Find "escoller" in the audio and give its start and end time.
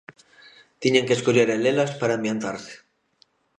1.17-1.49